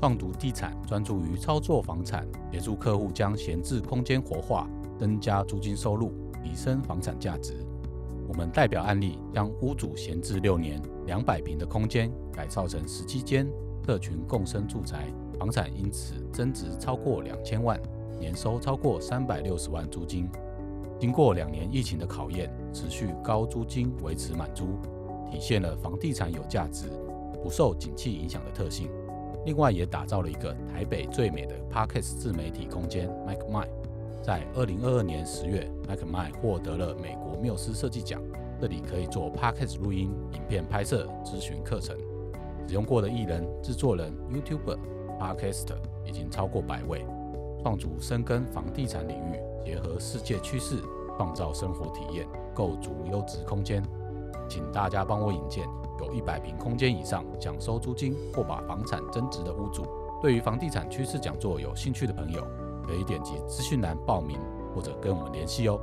[0.00, 4.66] 创读地产专注于操作房产，协助客户将闲置空间活化，
[4.98, 6.10] 增加租金收入，
[6.42, 7.52] 提升房产价值。
[8.26, 13.46] 我们代表案例将屋主闲置六年、两百平的空间改造成十七间
[13.82, 17.78] 特群共生住宅，房产因此增值超过两千万，
[18.18, 20.26] 年收超过三百六十万租金。
[20.98, 24.78] 经过两年疫情的考验，持续高租金维持满租，
[25.30, 26.88] 体现了房地产有价值、
[27.42, 28.88] 不受景气影响的特性。
[29.46, 33.68] 另外，也打造了一个台北最美的 Parkes 自媒体空间 Mike m i
[34.22, 38.20] 在二零二二年十月，Mike m i 获得了美国缪斯设计奖。
[38.60, 41.96] 这里可以做 Parkes 录音、影片拍摄、咨询课程。
[42.68, 44.78] 使用过的艺人、制作人、YouTuber、
[45.18, 47.04] Parkester 已经超过百位。
[47.62, 50.76] 创足深耕房地产领域，结合世界趋势，
[51.16, 53.82] 创造生活体验，构筑优质空间。
[54.48, 55.66] 请大家帮我引荐。
[56.12, 59.86] 一百平空间以上，想收租金或把房产增值的屋主，
[60.20, 62.46] 对于房地产趋势讲座有兴趣的朋友，
[62.86, 64.38] 可以点击资讯栏报名
[64.74, 65.80] 或者跟我们联系哦。